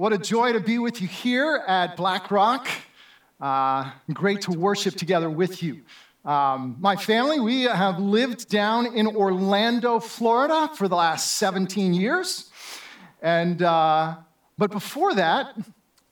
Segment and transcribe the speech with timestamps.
[0.00, 2.66] what a joy to be with you here at Black Rock.
[3.38, 5.82] Uh, great to worship together with you.
[6.24, 12.50] Um, my family, we have lived down in Orlando, Florida for the last 17 years.
[13.20, 14.16] And, uh,
[14.56, 15.54] but before that,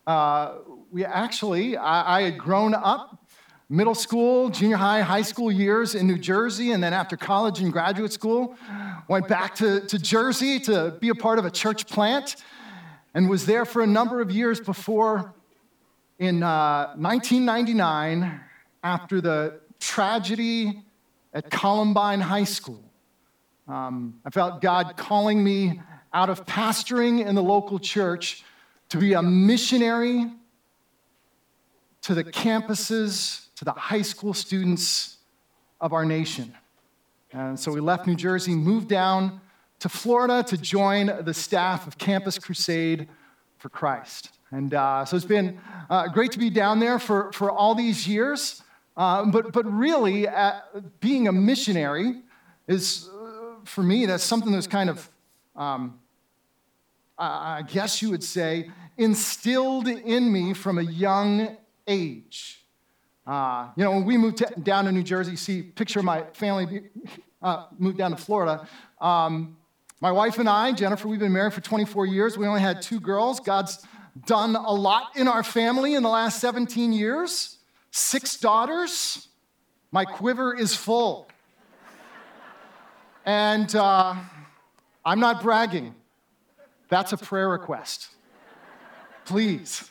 [0.07, 0.57] uh,
[0.93, 3.25] we actually, I, I had grown up
[3.71, 7.73] middle school, junior high, high school years in New Jersey, and then after college and
[7.73, 8.55] graduate school,
[9.09, 12.37] went back to, to Jersey to be a part of a church plant
[13.15, 15.35] and was there for a number of years before,
[16.19, 18.41] in uh, 1999,
[18.83, 20.83] after the tragedy
[21.33, 22.83] at Columbine High School,
[23.67, 25.81] um, I felt God calling me
[26.13, 28.45] out of pastoring in the local church
[28.89, 30.31] to be a missionary
[32.03, 35.19] to the campuses, to the high school students
[35.81, 36.55] of our nation.
[37.33, 39.41] And so we left New Jersey, moved down
[39.81, 43.09] to Florida to join the staff of Campus Crusade
[43.59, 44.31] for Christ.
[44.51, 48.09] And uh, so it's been uh, great to be down there for, for all these
[48.09, 48.63] years.
[48.97, 50.61] Uh, but, but really, uh,
[51.01, 52.23] being a missionary
[52.67, 55.09] is, uh, for me, that's something that's kind of,
[55.55, 55.99] um,
[57.19, 62.65] I guess you would say, instilled in me from a young age.
[63.27, 63.33] You
[63.85, 66.85] know, when we moved to, down to New Jersey, see, picture of my family
[67.79, 68.67] moved down to Florida.
[69.01, 69.58] Um,
[70.01, 72.39] my wife and I, Jennifer, we've been married for 24 years.
[72.39, 73.41] We only had two girls.
[73.41, 73.85] God's
[74.27, 77.59] done a lot in our family in the last 17 years.
[77.91, 79.29] Six daughters.
[79.91, 81.29] My quiver is full.
[83.25, 84.15] And uh,
[85.05, 85.95] I'm not bragging.
[86.89, 88.09] That's a prayer request.
[89.25, 89.91] Please.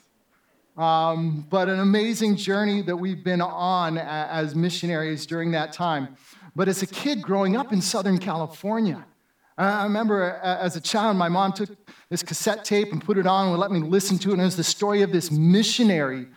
[0.78, 6.16] Um, but an amazing journey that we've been on as missionaries during that time.
[6.56, 9.06] But as a kid growing up in Southern California,
[9.58, 11.70] I remember uh, as a child, my mom took
[12.10, 14.34] this cassette tape and put it on and would let me listen to it.
[14.34, 16.28] And it was the story of this missionary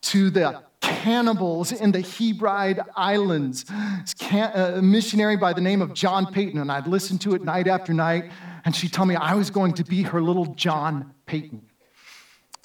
[0.00, 6.32] to the cannibals in the Hebride Islands, uh, a missionary by the name of John
[6.32, 6.58] Paton.
[6.58, 8.30] And I'd listen to it night after night,
[8.64, 11.62] and she'd tell me I was going to be her little John Paton.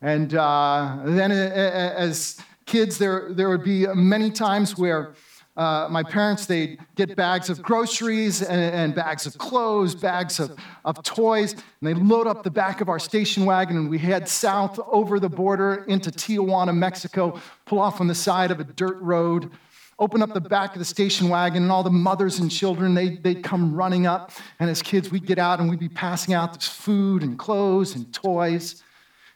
[0.01, 5.13] And uh, then uh, as kids, there, there would be many times where
[5.55, 10.51] uh, my parents, they'd get bags of groceries and, and, bags of clothes, bags of,
[10.83, 14.27] of toys, and they'd load up the back of our station wagon, and we head
[14.27, 18.99] south over the border into Tijuana, Mexico, pull off on the side of a dirt
[18.99, 19.51] road,
[19.99, 23.17] open up the back of the station wagon, and all the mothers and children, they,
[23.17, 24.31] they'd come running up.
[24.59, 27.95] And as kids, we'd get out and we'd be passing out this food and clothes
[27.95, 28.81] and toys,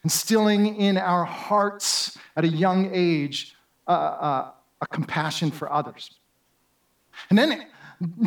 [0.03, 3.55] instilling in our hearts at a young age
[3.87, 4.51] uh, uh,
[4.81, 6.11] a compassion for others.
[7.29, 7.65] And then,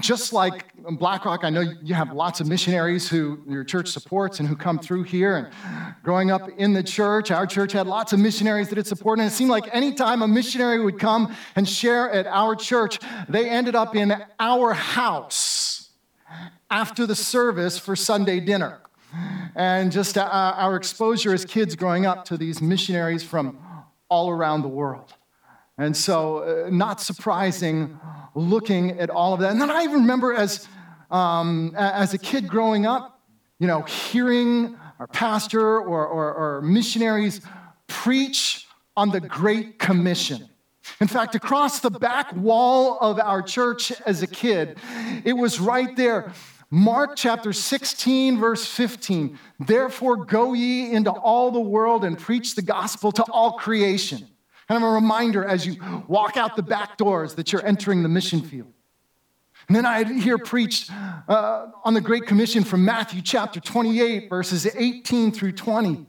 [0.00, 4.48] just like BlackRock, I know you have lots of missionaries who your church supports and
[4.48, 5.36] who come through here.
[5.36, 9.22] And growing up in the church, our church had lots of missionaries that it supported.
[9.22, 13.48] And it seemed like anytime a missionary would come and share at our church, they
[13.48, 15.90] ended up in our house
[16.68, 18.80] after the service for Sunday dinner.
[19.54, 20.22] And just uh,
[20.56, 23.58] our exposure as kids growing up to these missionaries from
[24.08, 25.14] all around the world.
[25.78, 27.98] And so, uh, not surprising
[28.34, 29.52] looking at all of that.
[29.52, 30.68] And then I even remember as,
[31.10, 33.20] um, as a kid growing up,
[33.58, 37.40] you know, hearing our pastor or, or, or missionaries
[37.86, 38.66] preach
[38.96, 40.48] on the Great Commission.
[41.00, 44.78] In fact, across the back wall of our church as a kid,
[45.24, 46.32] it was right there.
[46.70, 49.38] Mark chapter 16, verse 15.
[49.58, 54.28] Therefore, go ye into all the world and preach the gospel to all creation.
[54.70, 58.08] Kind of a reminder as you walk out the back doors that you're entering the
[58.08, 58.72] mission field.
[59.66, 60.92] And then I hear preached
[61.28, 66.06] uh, on the Great Commission from Matthew chapter 28, verses 18 through 20.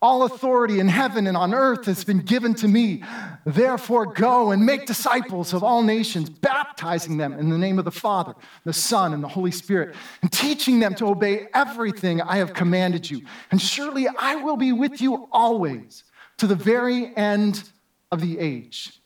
[0.00, 3.02] All authority in heaven and on earth has been given to me.
[3.44, 7.90] Therefore, go and make disciples of all nations, baptizing them in the name of the
[7.90, 12.54] Father, the Son, and the Holy Spirit, and teaching them to obey everything I have
[12.54, 13.22] commanded you.
[13.50, 16.04] And surely I will be with you always
[16.38, 17.62] to the very end
[18.10, 19.00] of the age.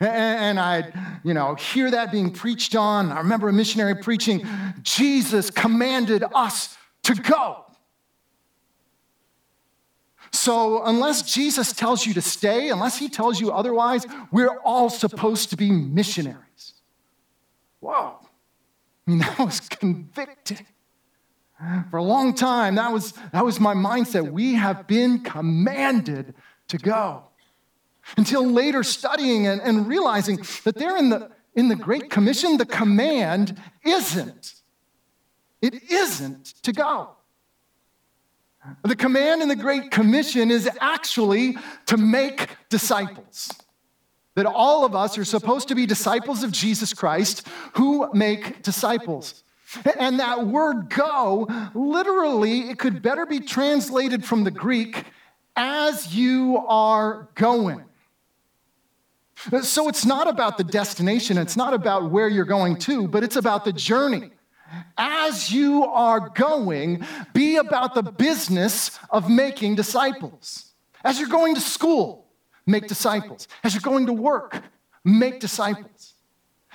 [0.00, 0.92] And I'd,
[1.24, 3.10] you know, hear that being preached on.
[3.10, 4.46] I remember a missionary preaching,
[4.82, 7.64] Jesus commanded us to go.
[10.30, 15.50] So, unless Jesus tells you to stay, unless he tells you otherwise, we're all supposed
[15.50, 16.74] to be missionaries.
[17.80, 18.18] Whoa.
[19.06, 20.66] I mean, that was convicting.
[21.90, 24.30] For a long time, that was, that was my mindset.
[24.30, 26.34] We have been commanded
[26.68, 27.24] to go.
[28.16, 32.64] Until later, studying and, and realizing that there in the, in the Great Commission, the
[32.64, 34.54] command isn't.
[35.60, 37.10] It isn't to go.
[38.84, 41.56] The command in the Great Commission is actually
[41.86, 43.50] to make disciples.
[44.36, 49.42] That all of us are supposed to be disciples of Jesus Christ who make disciples.
[49.98, 55.04] And that word go, literally, it could better be translated from the Greek
[55.56, 57.84] as you are going.
[59.62, 63.36] So it's not about the destination, it's not about where you're going to, but it's
[63.36, 64.30] about the journey.
[64.96, 70.72] As you are going, be about the business of making disciples.
[71.04, 72.26] As you're going to school,
[72.66, 73.48] make disciples.
[73.64, 74.62] As you're going to work,
[75.04, 76.14] make disciples.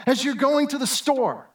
[0.08, 1.50] As you're going to the store,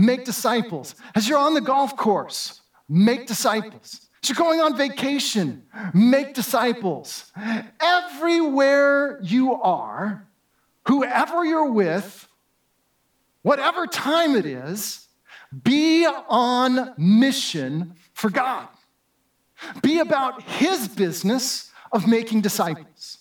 [0.00, 0.94] make disciples.
[1.14, 4.08] As you're on the golf course, make disciples.
[4.22, 5.64] As you're going on vacation,
[5.94, 7.32] make disciples.
[7.80, 10.26] Everywhere you are,
[10.86, 12.28] whoever you're with,
[13.42, 15.08] whatever time it is,
[15.62, 18.68] be on mission for God.
[19.82, 23.18] Be about his business of making disciples.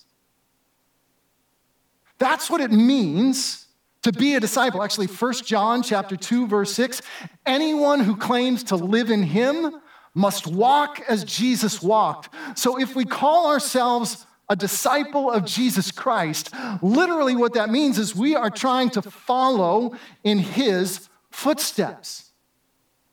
[2.18, 3.66] That's what it means
[4.04, 4.82] to be a disciple.
[4.82, 7.02] Actually, 1 John chapter 2 verse 6,
[7.46, 9.76] anyone who claims to live in him
[10.14, 12.34] must walk as Jesus walked.
[12.56, 16.50] So if we call ourselves a disciple of Jesus Christ,
[16.82, 22.32] literally what that means is we are trying to follow in his footsteps.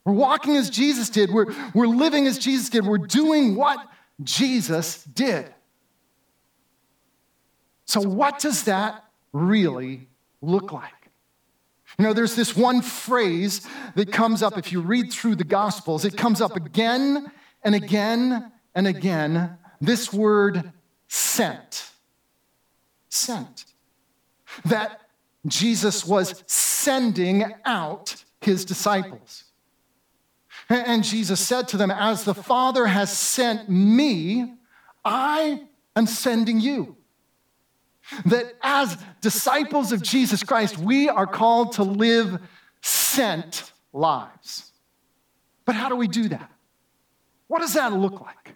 [0.05, 3.79] We're walking as Jesus did, we're, we're living as Jesus did, we're doing what
[4.23, 5.53] Jesus did.
[7.85, 10.09] So, what does that really
[10.47, 10.93] look like?
[11.99, 16.05] You know, there's this one phrase that comes up if you read through the Gospels,
[16.05, 17.31] it comes up again
[17.63, 19.57] and again and again.
[19.81, 20.73] This word
[21.09, 21.91] sent.
[23.09, 23.65] Sent.
[24.67, 25.01] That
[25.47, 29.45] Jesus was sending out his disciples.
[30.69, 34.55] And Jesus said to them, As the Father has sent me,
[35.05, 35.63] I
[35.95, 36.97] am sending you.
[38.27, 42.39] That as disciples of Jesus Christ, we are called to live
[42.83, 44.73] sent lives.
[45.65, 46.51] But how do we do that?
[47.49, 48.55] What does that look like?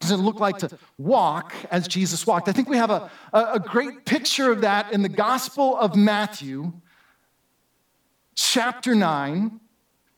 [0.00, 2.48] Does it look like to walk as Jesus walked?
[2.48, 6.72] I think we have a, a great picture of that in the Gospel of Matthew,
[8.34, 9.58] chapter 9,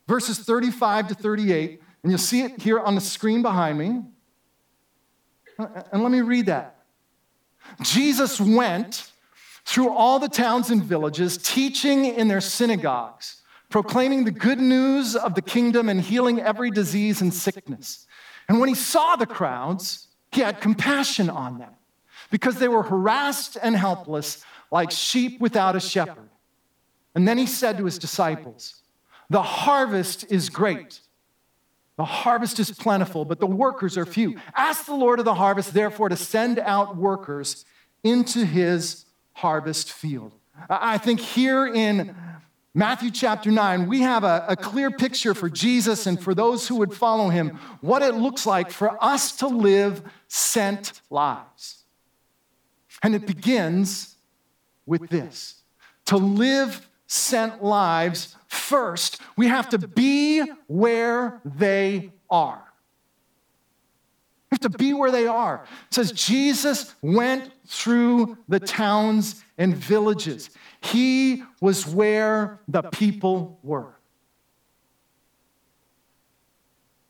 [0.07, 1.81] verses 35 to 38.
[2.03, 4.03] And you'll see it here on the screen behind me.
[5.93, 6.78] And let me read that.
[7.83, 9.13] Jesus went
[9.65, 15.35] through all the towns and villages, teaching in their synagogues, proclaiming the good news of
[15.35, 18.07] the kingdom and healing every disease and sickness.
[18.49, 21.73] And when he saw the crowds, he had compassion on them
[22.31, 26.31] because they were harassed and helpless like sheep without a shepherd.
[27.15, 28.83] And then he said to his disciples,
[29.31, 31.01] The harvest is great.
[31.99, 34.37] The harvest is plentiful, but the workers are few.
[34.57, 37.65] Ask the Lord of the harvest, therefore, to send out workers
[38.05, 40.33] into his harvest field.
[40.71, 42.15] I think here in
[42.73, 46.77] Matthew chapter 9, we have a, a, clear picture for Jesus and for those who
[46.77, 51.83] would follow him what it looks like for us to live sent lives.
[53.03, 54.17] And it begins
[54.87, 55.63] with this
[56.07, 62.65] to live sent lives, first, we have to be where they are.
[64.51, 65.65] We have to be where they are.
[65.89, 70.51] It says Jesus went through the towns and villages.
[70.81, 73.95] He was where the people were.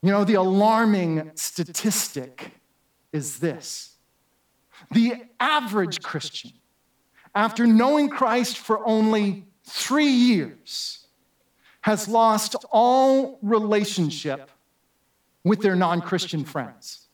[0.03, 2.53] You know, the alarming statistic
[3.13, 3.97] is this
[4.93, 6.53] the average Christian,
[7.35, 11.08] after knowing Christ for only three years,
[11.89, 14.51] has lost all relationship
[15.43, 17.07] with their non Christian friends.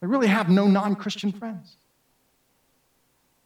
[0.00, 1.76] They really have no non Christian friends.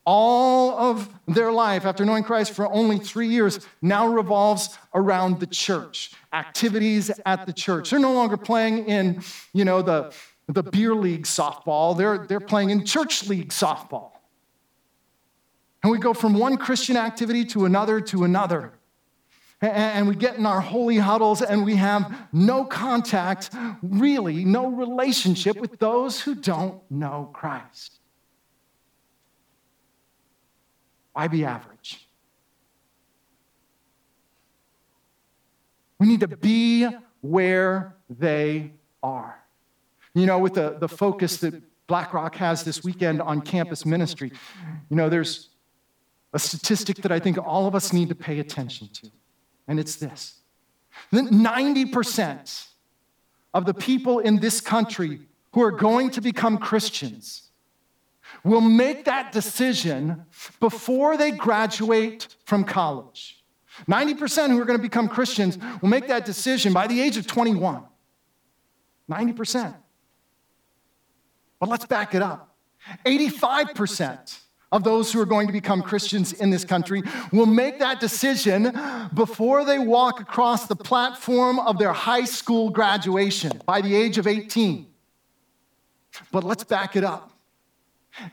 [0.04, 5.46] All of their life, after knowing Christ for only three years, now revolves around the
[5.48, 7.90] church, activities at the church.
[7.90, 10.14] They're no longer playing in, you know, the,
[10.46, 14.12] the beer league softball, they're, they're playing in church league softball.
[15.82, 18.78] And we go from one Christian activity to another to another
[19.60, 23.50] and we get in our holy huddles and we have no contact,
[23.82, 27.98] really, no relationship with those who don't know Christ.
[31.12, 32.06] Why be average?
[35.98, 36.86] We need to be
[37.20, 38.70] where they
[39.02, 39.42] are.
[40.14, 44.30] You know, with the, the focus that BlackRock has this weekend on campus ministry,
[44.88, 45.48] you know, there's
[46.32, 49.10] a statistic that I think all of us need to pay attention to
[49.66, 50.40] and it's this
[51.12, 52.66] 90%
[53.54, 55.20] of the people in this country
[55.52, 57.50] who are going to become Christians
[58.44, 60.24] will make that decision
[60.60, 63.42] before they graduate from college.
[63.88, 67.26] 90% who are going to become Christians will make that decision by the age of
[67.26, 67.82] 21.
[69.10, 69.74] 90%.
[71.60, 72.54] But let's back it up.
[73.04, 74.38] 85%
[74.70, 78.78] of those who are going to become Christians in this country will make that decision
[79.14, 84.26] before they walk across the platform of their high school graduation by the age of
[84.26, 84.86] 18.
[86.30, 87.32] But let's back it up.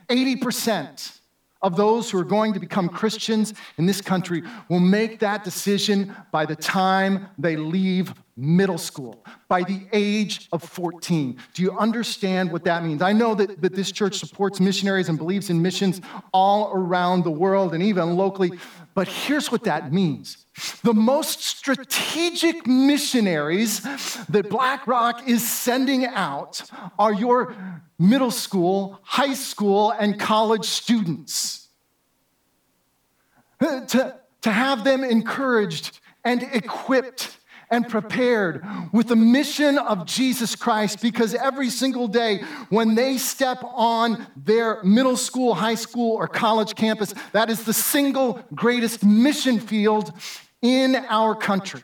[0.10, 1.20] 80%
[1.62, 6.16] of those who are going to become Christians in this country will make that decision
[6.32, 11.38] by the time they leave middle school, by the age of 14.
[11.54, 13.02] Do you understand what that means?
[13.02, 16.02] I know that, that this church supports missionaries and believes in missions
[16.34, 18.52] all around the world and even locally,
[18.94, 20.45] but here's what that means.
[20.84, 23.82] The most strategic missionaries
[24.30, 26.62] that BlackRock is sending out
[26.98, 27.56] are your
[28.00, 31.68] middle school, high school, and college students.
[33.60, 37.38] To, to have them encouraged and equipped
[37.70, 43.64] and prepared with the mission of Jesus Christ because every single day when they step
[43.64, 49.60] on their middle school, high school, or college campus, that is the single greatest mission
[49.60, 50.14] field
[50.66, 51.84] in our country.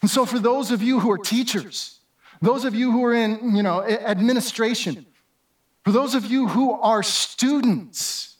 [0.00, 2.00] And so, for those of you who are teachers,
[2.40, 5.04] those of you who are in you know, administration,
[5.84, 8.36] for those of you who are students,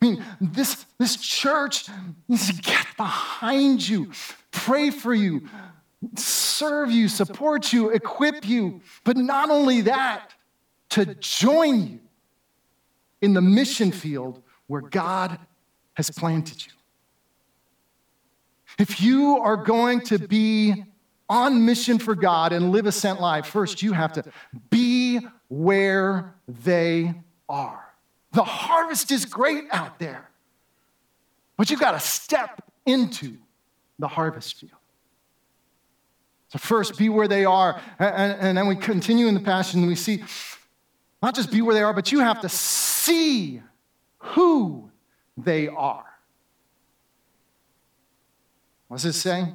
[0.00, 1.88] I mean, this, this church
[2.28, 4.12] needs to get behind you,
[4.52, 5.48] pray for you,
[6.16, 10.30] serve you, support you, equip you, but not only that,
[10.90, 12.00] to join you
[13.20, 15.40] in the mission field where God
[15.94, 16.72] has planted you.
[18.78, 20.84] If you are going to be
[21.28, 24.24] on mission for God and live a sent life, first you have to
[24.70, 27.14] be where they
[27.48, 27.84] are.
[28.32, 30.28] The harvest is great out there,
[31.56, 33.36] but you've got to step into
[33.98, 34.72] the harvest field.
[36.48, 37.80] So, first, be where they are.
[37.98, 40.22] And, and then we continue in the passion and we see
[41.22, 43.62] not just be where they are, but you have to see
[44.18, 44.90] who
[45.36, 46.04] they are.
[48.94, 49.52] What does it say?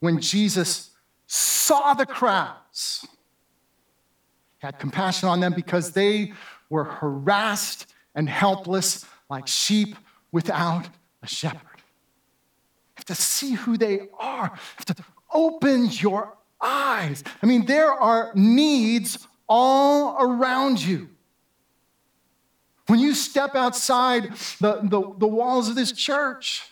[0.00, 0.90] When Jesus
[1.26, 3.08] saw the crowds,
[4.58, 6.34] had compassion on them because they
[6.68, 9.96] were harassed and helpless like sheep
[10.32, 10.86] without
[11.22, 11.78] a shepherd.
[11.78, 14.50] You have to see who they are.
[14.52, 17.24] You have to open your eyes.
[17.42, 21.08] I mean, there are needs all around you.
[22.86, 24.24] When you step outside
[24.60, 26.67] the, the, the walls of this church,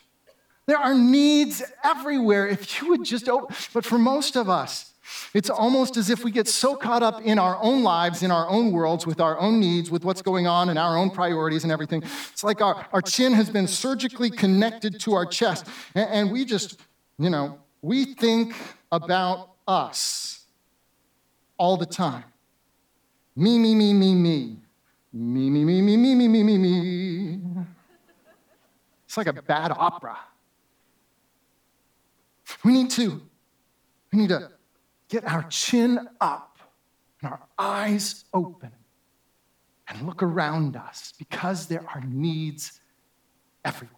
[0.67, 2.47] there are needs everywhere.
[2.49, 4.93] If you would just open, but for most of us,
[5.33, 8.49] it's almost as if we get so caught up in our own lives, in our
[8.49, 11.73] own worlds, with our own needs, with what's going on, and our own priorities and
[11.73, 12.03] everything.
[12.33, 15.67] It's like our, our chin has been surgically connected to our chest.
[15.95, 16.81] And, and we just,
[17.19, 18.55] you know, we think
[18.91, 20.47] about us
[21.57, 22.25] all the time.
[23.37, 24.57] Me, me, me, me, me.
[25.13, 27.41] Me, me, me, me, me, me, me, me, me.
[29.07, 30.19] It's like a bad opera.
[32.67, 33.23] We need to,
[34.13, 34.51] we need to
[35.09, 36.59] get our chin up
[37.23, 38.73] and our eyes open
[39.87, 42.81] and look around us because there are needs
[43.65, 43.95] everywhere.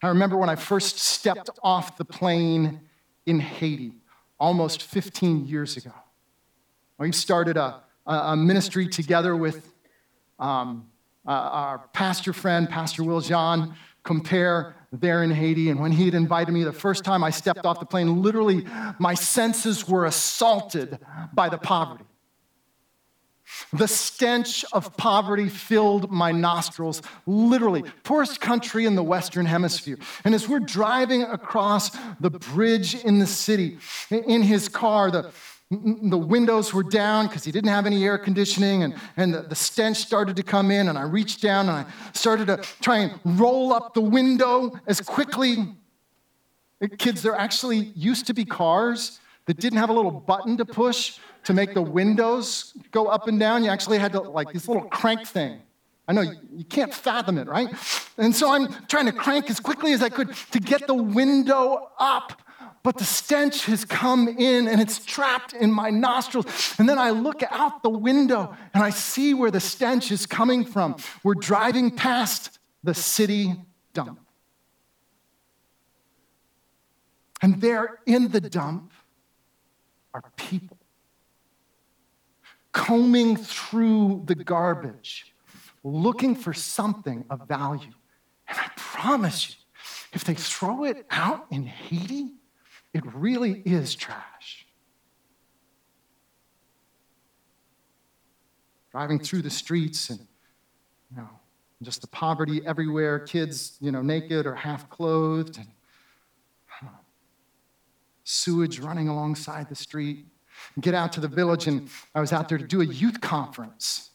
[0.00, 2.82] I remember when I first stepped off the plane
[3.26, 3.94] in Haiti
[4.38, 5.90] almost 15 years ago.
[6.98, 9.74] We started a, a ministry together with
[10.38, 10.86] um,
[11.26, 13.74] uh, our pastor friend, Pastor Wiljan,
[14.04, 15.70] compare there in Haiti.
[15.70, 18.66] And when he had invited me the first time I stepped off the plane, literally
[18.98, 20.98] my senses were assaulted
[21.32, 22.04] by the poverty.
[23.72, 27.84] The stench of poverty filled my nostrils, literally.
[28.02, 29.98] Poorest country in the Western Hemisphere.
[30.24, 33.78] And as we're driving across the bridge in the city,
[34.10, 35.30] in his car, the,
[35.70, 39.54] the windows were down because he didn't have any air conditioning, and, and the, the,
[39.54, 40.88] stench started to come in.
[40.88, 45.00] And I reached down and I started to try and roll up the window as
[45.00, 45.56] quickly.
[46.80, 50.64] Eh, kids, there actually used to be cars that didn't have a little button to
[50.64, 53.64] push to make the windows go up and down.
[53.64, 55.60] You actually had to, like, this little crank thing.
[56.06, 57.68] I know you, you can't fathom it, right?
[58.18, 61.90] And so I'm trying to crank as quickly as I could to get the window
[61.98, 62.42] up
[62.84, 66.74] but the stench has come in and it's trapped in my nostrils.
[66.78, 70.66] And then I look out the window and I see where the stench is coming
[70.66, 70.96] from.
[71.22, 73.54] We're driving past the city
[73.94, 74.20] dump.
[77.40, 78.92] And there in the dump
[80.12, 80.76] are people
[82.72, 85.32] combing through the garbage,
[85.82, 87.94] looking for something of value.
[88.46, 89.56] And I promise you,
[90.12, 92.34] if they throw it out in Haiti,
[92.94, 94.66] it really is trash.
[98.92, 100.20] Driving through the streets and,
[101.10, 101.28] you know,
[101.82, 105.66] just the poverty everywhere, kids, you know, naked or half clothed, and
[108.22, 110.26] sewage running alongside the street.
[110.80, 114.10] Get out to the village, and I was out there to do a youth conference.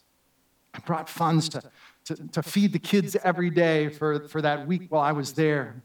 [0.74, 1.62] I brought funds to,
[2.06, 5.84] to, to feed the kids every day for, for that week while I was there.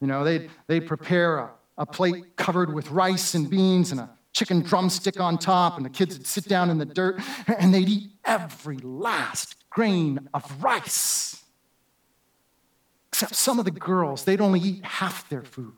[0.00, 4.10] You know, they'd, they'd prepare a, a plate covered with rice and beans and a
[4.32, 7.20] chicken drumstick on top, and the kids would sit down in the dirt
[7.58, 11.44] and they'd eat every last grain of rice.
[13.08, 15.74] Except some of the girls, they'd only eat half their food.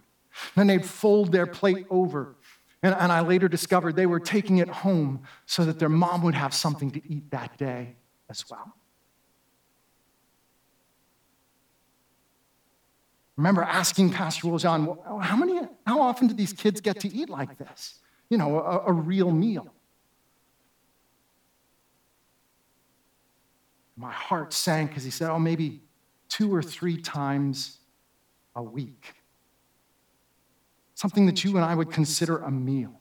[0.54, 2.36] Then they'd fold their plate over.
[2.82, 6.34] And, and I later discovered they were taking it home so that their mom would
[6.34, 7.96] have something to eat that day
[8.28, 8.74] as well.
[13.36, 17.28] Remember asking Pastor Wiljan, well, how, many, how often do these kids get to eat
[17.28, 17.98] like this?
[18.30, 19.72] You know, a, a real meal.
[23.96, 25.82] My heart sank because he said, oh, maybe
[26.28, 27.78] two or three times
[28.56, 29.14] a week.
[30.94, 33.00] Something that you and I would consider a meal.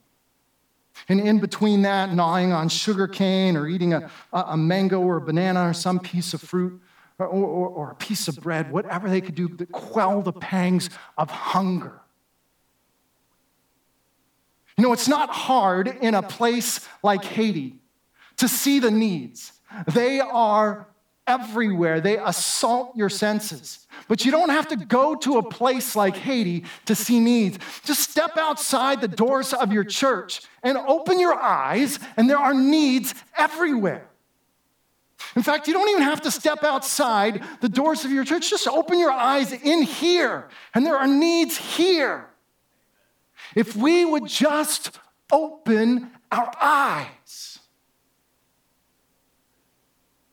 [1.09, 5.21] And in between that, gnawing on sugar cane or eating a, a mango or a
[5.21, 6.81] banana or some piece of fruit,
[7.25, 10.89] or, or, or a piece of bread, whatever they could do to quell the pangs
[11.17, 12.01] of hunger.
[14.77, 17.75] You know, it's not hard in a place like Haiti
[18.37, 19.53] to see the needs.
[19.93, 20.88] They are
[21.25, 23.88] everywhere, they assault your senses.
[24.07, 27.59] But you don't have to go to a place like Haiti to see needs.
[27.86, 32.53] Just step outside the doors of your church and open your eyes, and there are
[32.53, 34.07] needs everywhere.
[35.36, 38.49] In fact, you don't even have to step outside the doors of your church.
[38.49, 42.27] Just open your eyes in here, and there are needs here.
[43.55, 44.99] If we would just
[45.31, 47.59] open our eyes,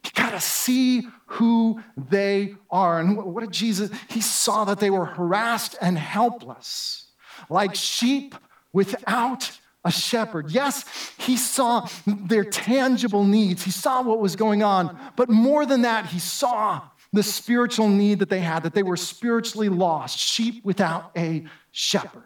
[0.05, 3.01] you got to see who they are.
[3.01, 3.91] And what did Jesus?
[4.09, 7.07] He saw that they were harassed and helpless,
[7.49, 8.35] like sheep
[8.73, 10.51] without a shepherd.
[10.51, 10.85] Yes,
[11.19, 16.07] he saw their tangible needs, he saw what was going on, but more than that,
[16.07, 21.11] he saw the spiritual need that they had, that they were spiritually lost, sheep without
[21.17, 22.23] a shepherd.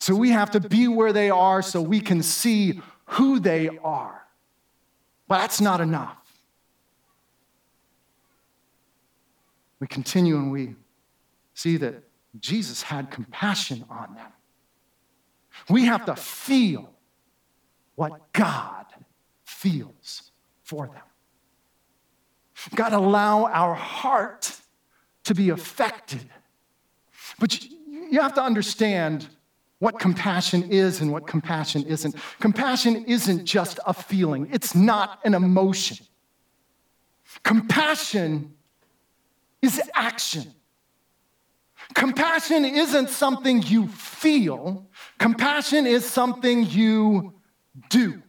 [0.00, 4.26] So we have to be where they are so we can see who they are.
[5.28, 6.16] But that's not enough.
[9.78, 10.74] We continue and we
[11.54, 12.02] see that
[12.40, 14.32] Jesus had compassion on them.
[15.68, 16.90] We have to feel
[17.94, 18.86] what God
[19.44, 20.30] feels
[20.62, 21.02] for them.
[22.74, 24.56] God, allow our heart
[25.24, 26.28] to be affected.
[27.38, 29.28] But you have to understand
[29.78, 32.14] what compassion is and what compassion isn't.
[32.40, 35.98] Compassion isn't just a feeling, it's not an emotion.
[37.42, 38.54] Compassion
[39.60, 40.52] is action.
[41.94, 47.34] Compassion isn't something you feel, compassion is something you
[47.90, 48.22] do.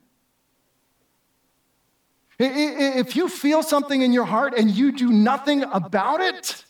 [2.39, 6.65] If you feel something in your heart and you do nothing about it,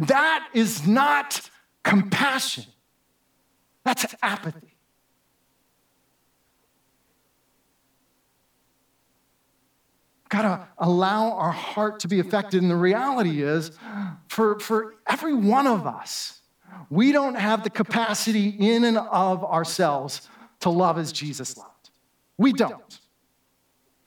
[0.00, 1.50] that is not
[1.82, 2.64] compassion.
[3.84, 4.77] That's apathy.
[10.28, 12.62] Got to allow our heart to be affected.
[12.62, 13.70] And the reality is,
[14.28, 16.40] for, for every one of us,
[16.90, 20.28] we don't have the capacity in and of ourselves
[20.60, 21.90] to love as Jesus loved.
[22.36, 23.00] We don't.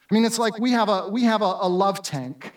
[0.10, 2.54] I mean, it's like we have a, we have a, a love tank.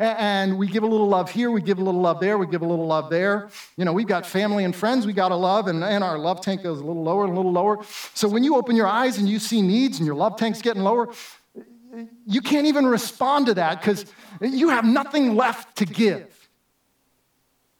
[0.00, 2.62] And we give a little love here, we give a little love there, we give
[2.62, 3.48] a little love there.
[3.76, 6.40] You know, we've got family and friends we got to love, and, and our love
[6.40, 7.78] tank goes a little lower and a little lower.
[8.14, 10.84] So when you open your eyes and you see needs and your love tank's getting
[10.84, 11.08] lower,
[12.26, 14.06] you can't even respond to that because
[14.40, 16.34] you have nothing left to give.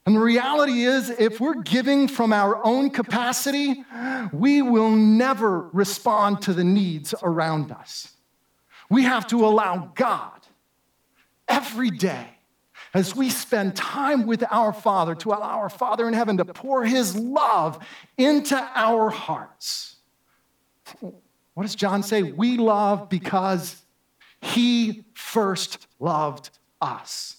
[0.06, 3.84] And the reality is, if we're giving from our own capacity,
[4.32, 8.14] we will never respond to the needs around us.
[8.88, 10.40] We have to allow God
[11.46, 12.26] every day
[12.94, 16.84] as we spend time with our Father to allow our Father in heaven to pour
[16.84, 17.78] His love
[18.16, 19.96] into our hearts.
[21.00, 22.22] What does John say?
[22.22, 23.76] We love because
[24.40, 27.38] he first loved us.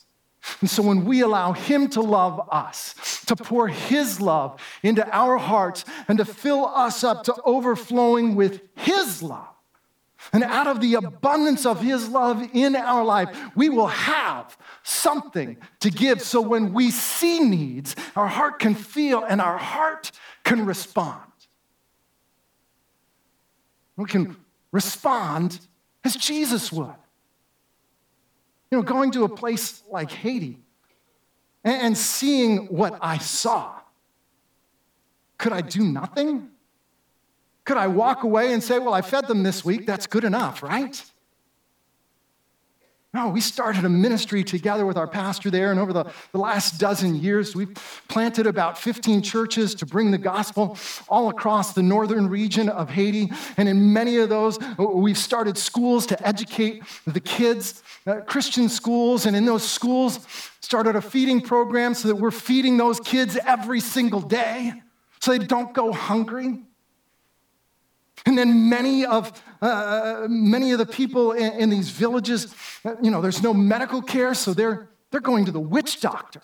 [0.61, 5.37] And so when we allow Him to love us, to pour His love into our
[5.37, 9.47] hearts, and to fill us up to overflowing with His love,
[10.33, 15.57] and out of the abundance of His love in our life, we will have something
[15.79, 16.21] to give.
[16.21, 20.11] So when we see needs, our heart can feel and our heart
[20.43, 21.21] can respond.
[23.95, 24.35] We can
[24.71, 25.59] respond
[26.03, 26.95] as Jesus would.
[28.71, 30.59] You know, going to a place like Haiti
[31.63, 33.73] and seeing what I saw,
[35.37, 36.49] could I do nothing?
[37.65, 40.61] Could I walk away and say, Well, I fed them this week, that's good enough,
[40.63, 41.03] right?
[43.11, 46.79] No, we started a ministry together with our pastor there, and over the, the last
[46.79, 47.73] dozen years, we've
[48.07, 53.31] planted about 15 churches to bring the gospel all across the northern region of Haiti.
[53.57, 59.25] And in many of those, we've started schools to educate the kids, uh, Christian schools,
[59.25, 60.27] and in those schools,
[60.61, 64.71] started a feeding program so that we're feeding those kids every single day
[65.19, 66.59] so they don't go hungry.
[68.25, 72.53] And then many of, uh, many of the people in, in these villages,
[72.85, 76.41] uh, you know, there's no medical care, so they're, they're going to the witch doctor.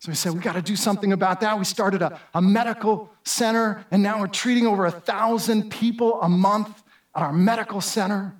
[0.00, 1.56] So we said, we got to do something about that.
[1.56, 6.28] We started a, a medical center, and now we're treating over a thousand people a
[6.28, 6.82] month
[7.14, 8.34] at our medical center.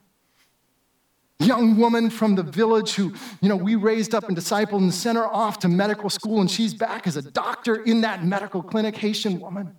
[1.38, 5.16] Young woman from the village who, you know, we raised up and discipled and sent
[5.16, 8.96] her off to medical school, and she's back as a doctor in that medical clinic,
[8.96, 9.76] Haitian woman.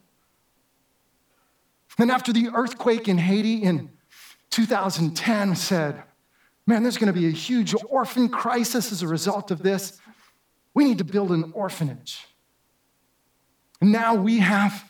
[1.97, 3.91] And after the earthquake in Haiti in
[4.49, 6.03] 2010 said,
[6.65, 9.99] man, there's going to be a huge orphan crisis as a result of this.
[10.73, 12.25] We need to build an orphanage.
[13.81, 14.89] And now we have,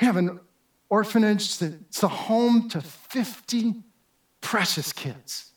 [0.00, 0.40] we have an
[0.88, 3.74] orphanage that's a home to 50
[4.40, 5.49] precious kids.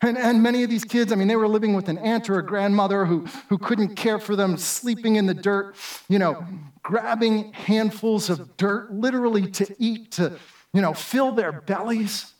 [0.00, 2.38] And, and many of these kids, I mean, they were living with an aunt or
[2.38, 5.74] a grandmother who, who couldn't care for them, sleeping in the dirt,
[6.08, 6.44] you know,
[6.82, 10.38] grabbing handfuls of dirt literally to eat, to,
[10.72, 12.32] you know, fill their bellies.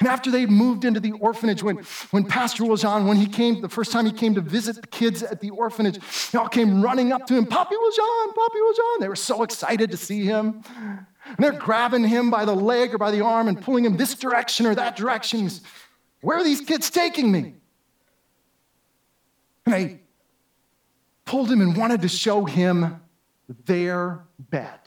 [0.00, 1.78] And after they moved into the orphanage, when,
[2.12, 5.22] when Pastor on, when he came, the first time he came to visit the kids
[5.24, 5.98] at the orphanage,
[6.30, 9.00] they all came running up to him, Poppy on, Poppy on.
[9.00, 10.62] They were so excited to see him.
[10.76, 14.14] And they're grabbing him by the leg or by the arm and pulling him this
[14.14, 15.40] direction or that direction.
[15.40, 15.62] He's,
[16.20, 17.54] where are these kids taking me?
[19.66, 20.00] And they
[21.24, 23.00] pulled him and wanted to show him
[23.66, 24.80] their bed.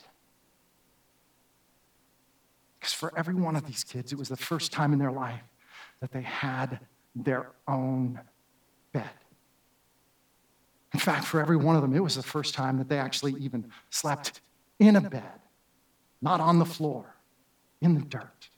[2.78, 5.40] Because for every one of these kids, it was the first time in their life
[6.00, 6.80] that they had
[7.14, 8.20] their own
[8.92, 9.08] bed.
[10.92, 13.34] In fact, for every one of them, it was the first time that they actually
[13.38, 14.40] even slept
[14.78, 15.40] in a bed,
[16.20, 17.14] not on the floor,
[17.80, 18.50] in the dirt.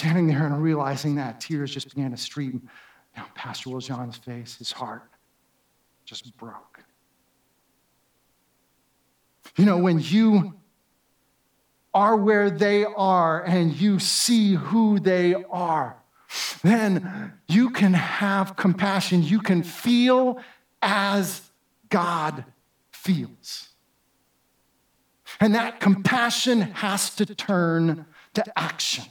[0.00, 2.70] Standing there and realizing that, tears just began to stream
[3.14, 4.56] down Pastor Wiljan's face.
[4.56, 5.02] His heart
[6.06, 6.82] just broke.
[9.58, 10.54] You know, when you
[11.92, 16.02] are where they are and you see who they are,
[16.62, 19.22] then you can have compassion.
[19.22, 20.40] You can feel
[20.80, 21.42] as
[21.90, 22.46] God
[22.90, 23.68] feels.
[25.40, 29.04] And that compassion has to turn to action.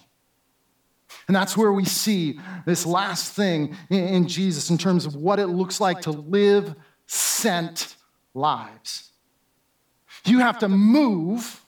[1.29, 5.45] And that's where we see this last thing in Jesus in terms of what it
[5.45, 6.73] looks like to live
[7.05, 7.97] sent
[8.33, 9.11] lives.
[10.25, 11.63] You have to move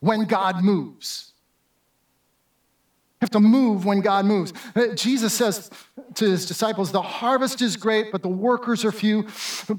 [0.00, 1.34] when God moves.
[3.20, 4.54] You have to move when God moves.
[4.74, 5.70] Uh, Jesus says
[6.14, 9.24] to his disciples, The harvest is great, but the workers are few.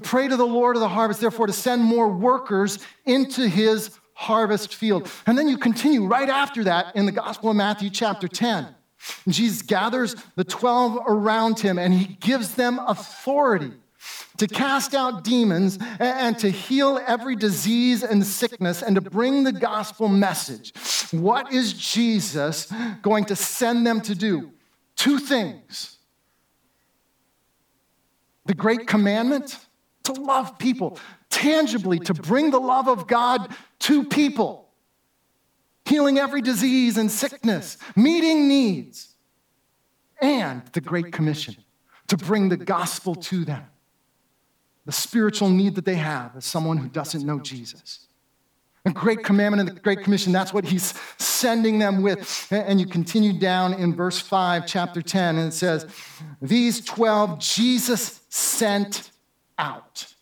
[0.04, 4.74] Pray to the Lord of the harvest, therefore, to send more workers into his harvest
[4.74, 5.10] field.
[5.26, 8.68] And then you continue right after that in the Gospel of Matthew, chapter 10.
[9.28, 13.72] Jesus gathers the 12 around him and he gives them authority
[14.36, 19.52] to cast out demons and to heal every disease and sickness and to bring the
[19.52, 20.72] gospel message.
[21.12, 22.72] What is Jesus
[23.02, 24.50] going to send them to do?
[24.96, 25.98] Two things
[28.46, 29.58] the great commandment
[30.02, 30.98] to love people,
[31.34, 34.68] tangibly to bring the love of God to people,
[35.84, 39.14] healing every disease and sickness, meeting needs,
[40.20, 41.56] and the Great Commission
[42.06, 43.66] to bring the gospel to them,
[44.86, 48.06] the spiritual need that they have as someone who doesn't know Jesus.
[48.84, 52.48] The Great Commandment and the Great Commission, that's what he's sending them with.
[52.50, 55.86] And you continue down in verse 5, chapter 10, and it says,
[56.42, 59.10] These 12 Jesus sent
[59.58, 60.13] out.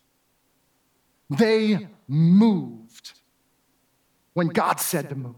[1.29, 3.13] They moved
[4.33, 5.35] when God said to move.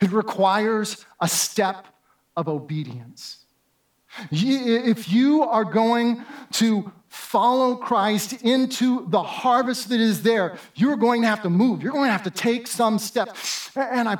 [0.00, 1.86] It requires a step
[2.36, 3.44] of obedience.
[4.30, 11.22] If you are going to follow Christ into the harvest that is there, you're going
[11.22, 11.82] to have to move.
[11.82, 13.70] You're going to have to take some steps.
[13.76, 14.16] And I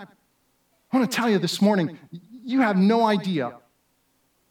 [0.93, 1.99] want to tell you this morning,
[2.45, 3.57] you have no idea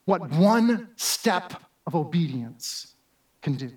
[0.06, 1.54] what one step
[1.88, 2.94] of obedience
[3.45, 3.71] can do.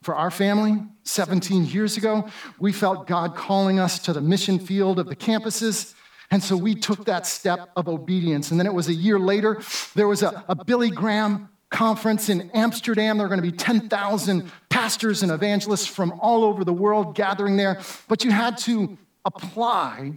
[0.00, 2.26] For our family, 17 years ago,
[2.58, 5.92] we felt God calling us to the mission field of the campuses.
[6.30, 8.50] And so we took that step of obedience.
[8.50, 9.60] And then it was a year later,
[9.94, 13.18] there was a, a Billy Graham conference in Amsterdam.
[13.18, 17.58] There are going to be 10,000 pastors and evangelists from all over the world gathering
[17.58, 17.82] there.
[18.08, 18.96] But you had to
[19.26, 20.14] apply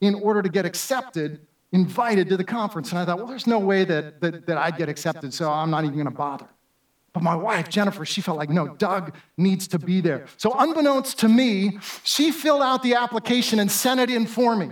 [0.00, 1.40] in order to get accepted,
[1.72, 2.90] invited to the conference.
[2.90, 5.70] And I thought, well, there's no way that, that, that I'd get accepted, so I'm
[5.70, 6.46] not even going to bother.
[7.12, 10.26] But my wife, Jennifer, she felt like, no, Doug needs to be there.
[10.38, 14.70] So, unbeknownst to me, she filled out the application and sent it in for me.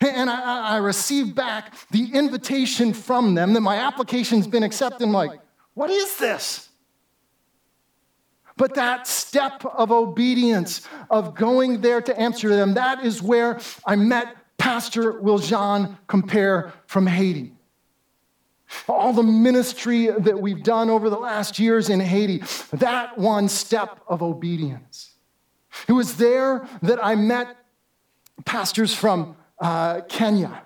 [0.00, 5.02] And I, I received back the invitation from them that my application's been accepted.
[5.02, 5.40] I'm like,
[5.74, 6.68] what is this?
[8.56, 14.36] But that step of obedience, of going there to Amsterdam, that is where I met
[14.64, 17.52] Pastor Wiljan Compare from Haiti.
[18.88, 24.00] All the ministry that we've done over the last years in Haiti, that one step
[24.08, 25.10] of obedience.
[25.86, 27.58] It was there that I met
[28.46, 30.62] pastors from uh, Kenya.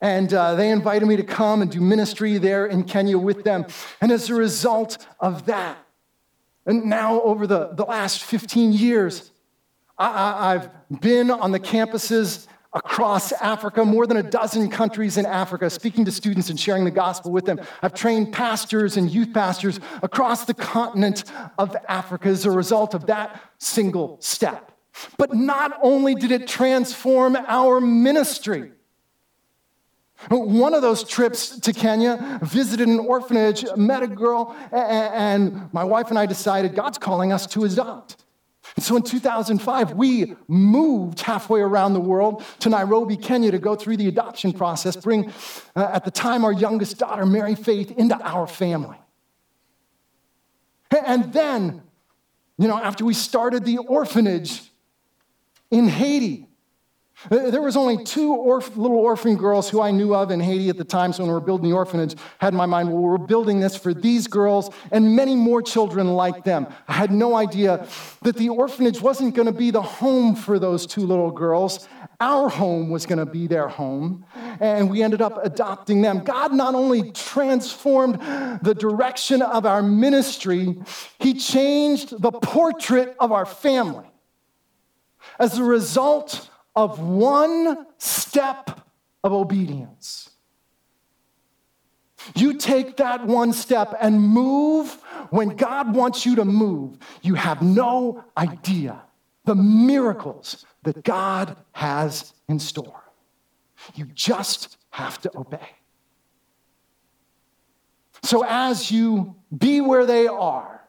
[0.00, 3.66] And uh, they invited me to come and do ministry there in Kenya with them.
[4.00, 5.76] And as a result of that,
[6.64, 9.32] and now over the, the last 15 years,
[9.98, 10.70] I, I've
[11.02, 16.12] been on the campuses across Africa, more than a dozen countries in Africa, speaking to
[16.12, 17.60] students and sharing the gospel with them.
[17.82, 21.24] I've trained pastors and youth pastors across the continent
[21.58, 24.72] of Africa as a result of that single step.
[25.18, 28.72] But not only did it transform our ministry,
[30.28, 36.10] one of those trips to Kenya, visited an orphanage, met a girl, and my wife
[36.10, 38.24] and I decided God's calling us to adopt.
[38.76, 43.74] And so in 2005, we moved halfway around the world to Nairobi, Kenya to go
[43.74, 45.30] through the adoption process, bring,
[45.76, 48.98] uh, at the time, our youngest daughter, Mary Faith, into our family.
[51.06, 51.82] And then,
[52.58, 54.72] you know, after we started the orphanage,
[55.72, 56.46] in Haiti.
[57.30, 60.76] There was only two orph- little orphan girls who I knew of in Haiti at
[60.76, 61.12] the time.
[61.12, 63.76] So when we were building the orphanage, had in my mind, well, we're building this
[63.76, 66.66] for these girls and many more children like them.
[66.88, 67.86] I had no idea
[68.22, 71.88] that the orphanage wasn't going to be the home for those two little girls.
[72.20, 74.24] Our home was going to be their home,
[74.60, 76.22] and we ended up adopting them.
[76.22, 78.20] God not only transformed
[78.62, 80.78] the direction of our ministry,
[81.18, 84.06] He changed the portrait of our family
[85.38, 88.80] as a result of one step
[89.22, 90.30] of obedience.
[92.36, 94.92] You take that one step and move
[95.30, 96.98] when God wants you to move.
[97.22, 99.02] You have no idea
[99.44, 103.02] the miracles that God has in store.
[103.94, 105.68] You just have to obey.
[108.22, 110.80] So, as you be where they are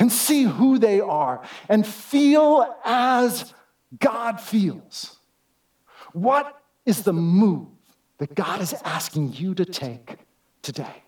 [0.00, 3.52] and see who they are and feel as
[3.98, 5.18] God feels.
[6.12, 7.68] What is the move
[8.18, 10.16] that God is asking you to take
[10.62, 11.02] today?